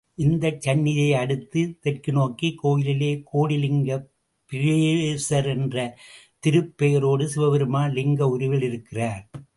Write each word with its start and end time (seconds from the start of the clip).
இந்த 0.17 0.45
சந்நிதியை 0.59 1.11
அடுத்த 1.13 1.63
தெற்கு 1.81 2.11
நோக்கிய 2.11 2.51
கோயிலிலே 2.61 3.11
கோடிலிங்க 3.31 3.99
புரேசர் 4.51 5.49
என்ற 5.55 5.75
திருப்பெயரொடு 6.43 7.25
சிவபெருமான் 7.25 7.95
லிங்க 7.99 8.27
உருவில் 8.27 8.61
இருக்கிறார். 8.61 9.23